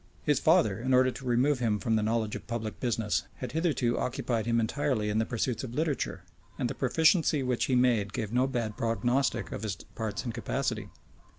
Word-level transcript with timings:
[*] 0.15 0.23
His 0.23 0.39
father, 0.39 0.79
in 0.79 0.95
order 0.95 1.11
to 1.11 1.25
remove 1.25 1.59
him 1.59 1.77
from 1.77 1.95
the 1.95 2.01
knowledge 2.01 2.35
of 2.35 2.47
public 2.47 2.79
business, 2.79 3.27
had 3.35 3.51
hitherto 3.51 3.99
occupied 3.99 4.47
him 4.47 4.59
entirely 4.59 5.09
in 5.09 5.19
the 5.19 5.27
pursuits 5.27 5.63
of 5.63 5.75
literature; 5.75 6.23
and 6.57 6.67
the 6.67 6.73
proficiency 6.73 7.43
which 7.43 7.65
he 7.65 7.75
made 7.75 8.11
gave 8.11 8.33
no 8.33 8.47
bad 8.47 8.75
prognostic 8.75 9.51
of 9.51 9.61
his 9.61 9.75
parts 9.75 10.23
and 10.25 10.33
capacity. 10.33 10.89